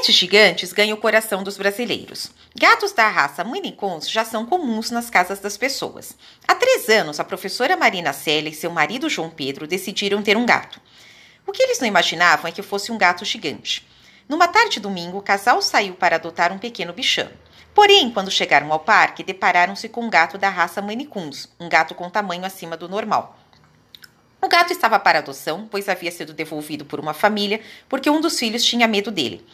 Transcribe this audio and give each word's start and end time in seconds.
Pets 0.00 0.14
gigantes 0.14 0.72
ganham 0.72 0.96
o 0.96 1.00
coração 1.00 1.42
dos 1.42 1.58
brasileiros. 1.58 2.30
Gatos 2.58 2.92
da 2.92 3.06
raça 3.06 3.44
Coons 3.76 4.10
já 4.10 4.24
são 4.24 4.46
comuns 4.46 4.90
nas 4.90 5.10
casas 5.10 5.40
das 5.40 5.58
pessoas. 5.58 6.16
Há 6.48 6.54
três 6.54 6.88
anos, 6.88 7.20
a 7.20 7.24
professora 7.24 7.76
Marina 7.76 8.14
Célia 8.14 8.48
e 8.48 8.54
seu 8.54 8.70
marido 8.70 9.10
João 9.10 9.28
Pedro 9.28 9.66
decidiram 9.66 10.22
ter 10.22 10.38
um 10.38 10.46
gato. 10.46 10.80
O 11.46 11.52
que 11.52 11.62
eles 11.62 11.80
não 11.80 11.86
imaginavam 11.86 12.48
é 12.48 12.52
que 12.52 12.62
fosse 12.62 12.90
um 12.90 12.96
gato 12.96 13.26
gigante. 13.26 13.86
Numa 14.26 14.48
tarde 14.48 14.76
de 14.76 14.80
domingo, 14.80 15.18
o 15.18 15.22
casal 15.22 15.60
saiu 15.60 15.92
para 15.92 16.16
adotar 16.16 16.50
um 16.50 16.58
pequeno 16.58 16.94
bichão. 16.94 17.28
Porém, 17.74 18.10
quando 18.10 18.30
chegaram 18.30 18.72
ao 18.72 18.80
parque, 18.80 19.22
depararam-se 19.22 19.86
com 19.86 20.06
um 20.06 20.10
gato 20.10 20.38
da 20.38 20.48
raça 20.48 20.82
Coons, 21.10 21.46
um 21.60 21.68
gato 21.68 21.94
com 21.94 22.08
tamanho 22.08 22.46
acima 22.46 22.74
do 22.74 22.88
normal. 22.88 23.38
O 24.40 24.48
gato 24.48 24.72
estava 24.72 24.98
para 24.98 25.18
adoção, 25.18 25.68
pois 25.70 25.90
havia 25.90 26.10
sido 26.10 26.32
devolvido 26.32 26.86
por 26.86 26.98
uma 26.98 27.12
família, 27.12 27.60
porque 27.86 28.08
um 28.08 28.22
dos 28.22 28.38
filhos 28.38 28.64
tinha 28.64 28.88
medo 28.88 29.10
dele. 29.10 29.46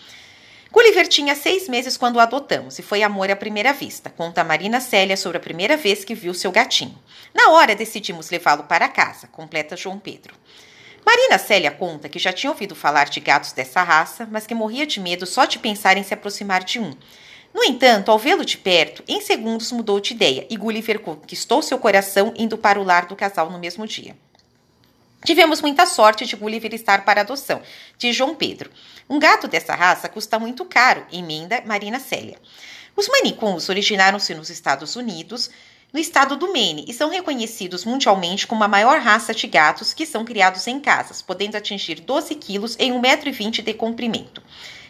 Gulliver 0.73 1.07
tinha 1.07 1.35
seis 1.35 1.69
meses 1.69 1.97
quando 1.97 2.17
o 2.17 2.21
adotamos 2.21 2.79
e 2.79 2.83
foi 2.83 3.03
amor 3.03 3.31
à 3.31 3.37
primeira 3.37 3.73
vista. 3.73 4.11
Conta 4.11 4.41
a 4.41 4.45
Marina 4.45 4.81
Célia 4.81 5.17
sobre 5.17 5.39
a 5.39 5.41
primeira 5.41 5.77
vez 5.77 6.05
que 6.05 6.15
viu 6.15 6.35
seu 6.35 6.51
gatinho. 6.51 6.99
Na 7.35 7.51
hora 7.51 7.75
decidimos 7.75 8.31
levá-lo 8.31 8.65
para 8.65 8.89
casa, 8.89 9.27
completa 9.29 9.77
João 9.77 9.99
Pedro. 9.99 10.35
Marina 11.05 11.39
Célia 11.39 11.71
conta 11.71 12.09
que 12.09 12.19
já 12.19 12.33
tinha 12.33 12.51
ouvido 12.51 12.75
falar 12.75 13.09
de 13.09 13.21
gatos 13.21 13.53
dessa 13.53 13.83
raça, 13.83 14.29
mas 14.31 14.45
que 14.45 14.55
morria 14.55 14.85
de 14.85 14.99
medo 14.99 15.25
só 15.25 15.45
de 15.45 15.59
pensar 15.59 15.97
em 15.97 16.03
se 16.03 16.13
aproximar 16.13 16.65
de 16.65 16.81
um. 16.81 16.93
No 17.55 17.63
entanto, 17.65 18.11
ao 18.11 18.19
vê-lo 18.19 18.45
de 18.45 18.59
perto, 18.59 19.05
em 19.07 19.21
segundos 19.21 19.71
mudou 19.71 20.01
de 20.01 20.13
ideia 20.13 20.47
e 20.51 20.57
Gulliver 20.57 20.99
conquistou 20.99 21.63
seu 21.63 21.79
coração 21.79 22.35
indo 22.37 22.59
para 22.59 22.81
o 22.81 22.85
lar 22.85 23.07
do 23.07 23.17
casal 23.17 23.49
no 23.51 23.59
mesmo 23.59 23.87
dia. 23.87 24.17
Tivemos 25.27 25.61
muita 25.61 25.87
sorte 25.87 26.25
de 26.25 26.37
Gulliver 26.37 26.73
estar 26.73 27.05
para 27.05 27.23
adoção, 27.23 27.61
de 27.99 28.13
João 28.13 28.37
Pedro. 28.37 28.71
Um 29.11 29.19
gato 29.19 29.49
dessa 29.49 29.75
raça 29.75 30.09
custa 30.09 30.39
muito 30.39 30.65
caro, 30.65 31.05
emenda 31.13 31.61
Marina 31.67 31.99
Célia. 31.99 32.39
Os 32.95 33.09
manicuns 33.09 33.69
originaram-se 33.69 34.33
nos 34.37 34.51
Estados 34.51 34.95
Unidos, 34.95 35.51
no 35.93 35.99
estado 35.99 36.37
do 36.37 36.53
Maine, 36.53 36.85
e 36.87 36.95
são 36.95 37.11
reconhecidos 37.11 37.85
mundialmente 37.85 38.47
como 38.47 38.63
a 38.63 38.69
maior 38.69 39.01
raça 39.01 39.35
de 39.35 39.49
gatos 39.49 39.93
que 39.93 40.07
são 40.07 40.25
criados 40.25 40.65
em 40.69 40.79
casas, 40.79 41.21
podendo 41.21 41.57
atingir 41.57 41.99
12 41.99 42.33
quilos 42.37 42.77
em 42.79 42.93
1,20m 42.93 43.63
de 43.65 43.75
comprimento. 43.75 44.41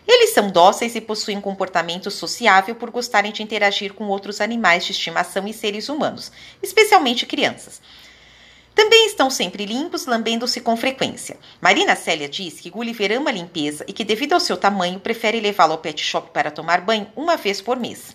Eles 0.06 0.34
são 0.34 0.50
dóceis 0.50 0.94
e 0.94 1.00
possuem 1.00 1.40
comportamento 1.40 2.10
sociável 2.10 2.74
por 2.74 2.90
gostarem 2.90 3.32
de 3.32 3.42
interagir 3.42 3.94
com 3.94 4.06
outros 4.08 4.42
animais 4.42 4.84
de 4.84 4.92
estimação 4.92 5.48
e 5.48 5.54
seres 5.54 5.88
humanos, 5.88 6.30
especialmente 6.62 7.24
crianças. 7.24 7.80
Também 8.76 9.06
estão 9.06 9.30
sempre 9.30 9.64
limpos, 9.64 10.04
lambendo-se 10.04 10.60
com 10.60 10.76
frequência. 10.76 11.38
Marina 11.62 11.96
Célia 11.96 12.28
diz 12.28 12.60
que 12.60 12.68
Gulliver 12.68 13.10
ama 13.16 13.30
a 13.30 13.32
limpeza 13.32 13.86
e 13.88 13.92
que, 13.94 14.04
devido 14.04 14.34
ao 14.34 14.38
seu 14.38 14.54
tamanho, 14.54 15.00
prefere 15.00 15.40
levá-lo 15.40 15.72
ao 15.72 15.78
pet 15.78 16.04
shop 16.04 16.30
para 16.30 16.50
tomar 16.50 16.82
banho 16.82 17.10
uma 17.16 17.38
vez 17.38 17.62
por 17.62 17.78
mês. 17.78 18.14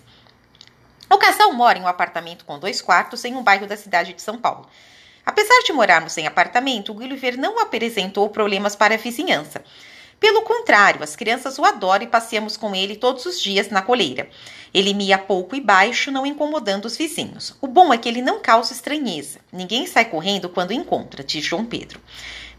O 1.10 1.18
casal 1.18 1.52
mora 1.52 1.80
em 1.80 1.82
um 1.82 1.88
apartamento 1.88 2.44
com 2.44 2.60
dois 2.60 2.80
quartos 2.80 3.24
em 3.24 3.34
um 3.34 3.42
bairro 3.42 3.66
da 3.66 3.76
cidade 3.76 4.12
de 4.12 4.22
São 4.22 4.38
Paulo. 4.38 4.68
Apesar 5.26 5.62
de 5.64 5.72
morarmos 5.72 6.16
em 6.16 6.28
apartamento, 6.28 6.94
Gulliver 6.94 7.36
não 7.36 7.58
apresentou 7.58 8.30
problemas 8.30 8.76
para 8.76 8.94
a 8.94 8.98
vizinhança. 8.98 9.64
Pelo 10.22 10.42
contrário, 10.42 11.02
as 11.02 11.16
crianças 11.16 11.58
o 11.58 11.64
adoram 11.64 12.04
e 12.04 12.06
passeamos 12.06 12.56
com 12.56 12.76
ele 12.76 12.94
todos 12.94 13.26
os 13.26 13.42
dias 13.42 13.70
na 13.70 13.82
coleira. 13.82 14.30
Ele 14.72 14.94
mia 14.94 15.18
pouco 15.18 15.56
e 15.56 15.60
baixo, 15.60 16.12
não 16.12 16.24
incomodando 16.24 16.84
os 16.84 16.96
vizinhos. 16.96 17.56
O 17.60 17.66
bom 17.66 17.92
é 17.92 17.98
que 17.98 18.08
ele 18.08 18.22
não 18.22 18.38
causa 18.38 18.72
estranheza. 18.72 19.40
Ninguém 19.52 19.84
sai 19.84 20.04
correndo 20.04 20.48
quando 20.48 20.72
encontra, 20.72 21.24
diz 21.24 21.44
João 21.44 21.64
Pedro. 21.64 22.00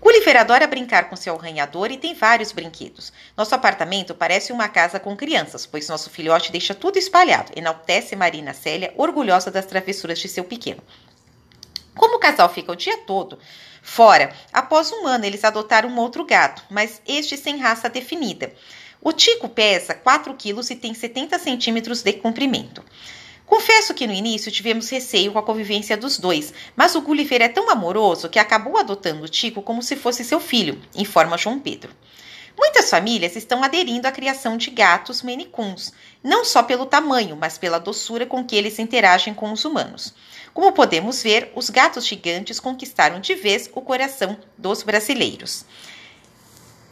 Gulliver 0.01 0.35
adora 0.35 0.67
brincar 0.67 1.09
com 1.09 1.15
seu 1.15 1.33
arranhador 1.33 1.89
e 1.89 1.95
tem 1.97 2.13
vários 2.13 2.51
brinquedos. 2.51 3.13
Nosso 3.37 3.55
apartamento 3.55 4.13
parece 4.13 4.51
uma 4.51 4.67
casa 4.67 4.99
com 4.99 5.15
crianças, 5.15 5.65
pois 5.65 5.87
nosso 5.87 6.09
filhote 6.09 6.51
deixa 6.51 6.75
tudo 6.75 6.97
espalhado, 6.97 7.53
enaltece 7.55 8.13
Marina 8.13 8.53
Célia, 8.53 8.93
orgulhosa 8.97 9.49
das 9.49 9.65
travessuras 9.65 10.19
de 10.19 10.27
seu 10.27 10.43
pequeno. 10.43 10.83
Como 11.95 12.15
o 12.15 12.19
casal 12.19 12.49
fica 12.49 12.71
o 12.71 12.75
dia 12.75 12.97
todo 12.99 13.37
fora, 13.83 14.33
após 14.51 14.91
um 14.91 15.05
ano 15.05 15.25
eles 15.25 15.43
adotaram 15.43 15.89
um 15.89 15.99
outro 15.99 16.25
gato, 16.25 16.63
mas 16.69 17.01
este 17.05 17.35
sem 17.37 17.57
raça 17.57 17.89
definida. 17.89 18.53
O 19.01 19.11
Tico 19.11 19.49
pesa 19.49 19.93
4 19.93 20.33
quilos 20.35 20.69
e 20.69 20.75
tem 20.75 20.93
70 20.93 21.37
centímetros 21.37 22.01
de 22.01 22.13
comprimento. 22.13 22.81
Confesso 23.45 23.93
que 23.93 24.07
no 24.07 24.13
início 24.13 24.49
tivemos 24.49 24.89
receio 24.89 25.33
com 25.33 25.39
a 25.39 25.43
convivência 25.43 25.97
dos 25.97 26.17
dois, 26.17 26.53
mas 26.75 26.95
o 26.95 27.01
Gulliver 27.01 27.41
é 27.41 27.49
tão 27.49 27.69
amoroso 27.69 28.29
que 28.29 28.39
acabou 28.39 28.77
adotando 28.77 29.25
o 29.25 29.27
Tico 29.27 29.61
como 29.61 29.83
se 29.83 29.97
fosse 29.97 30.23
seu 30.23 30.39
filho, 30.39 30.81
informa 30.95 31.37
João 31.37 31.59
Pedro. 31.59 31.93
Muitas 32.57 32.89
famílias 32.89 33.35
estão 33.35 33.63
aderindo 33.63 34.07
à 34.07 34.11
criação 34.11 34.57
de 34.57 34.69
gatos 34.69 35.21
Maine 35.21 35.45
Coons, 35.45 35.91
não 36.23 36.45
só 36.45 36.61
pelo 36.61 36.85
tamanho, 36.85 37.35
mas 37.35 37.57
pela 37.57 37.79
doçura 37.79 38.25
com 38.25 38.43
que 38.43 38.55
eles 38.55 38.79
interagem 38.79 39.33
com 39.33 39.51
os 39.51 39.65
humanos. 39.65 40.13
Como 40.53 40.71
podemos 40.71 41.23
ver, 41.23 41.51
os 41.55 41.69
gatos 41.69 42.05
gigantes 42.05 42.59
conquistaram 42.59 43.19
de 43.19 43.33
vez 43.33 43.69
o 43.73 43.81
coração 43.81 44.37
dos 44.57 44.83
brasileiros. 44.83 45.65